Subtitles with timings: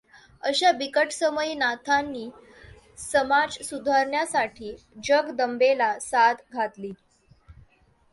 [0.43, 2.29] अशा बिकट समयी नाथांनी
[2.97, 4.75] समाज सुधारण्यासाठी
[5.03, 6.91] जगदंबेला साद घातली.